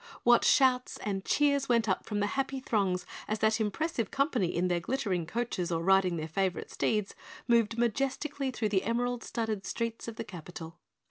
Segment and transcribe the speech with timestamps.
[0.23, 4.67] What shouts and cheers went up from the happy throngs as that impressive company in
[4.67, 7.13] their glittering coaches or riding their favorite steeds
[7.47, 10.79] moved majestically through the emerald studded streets of the capital.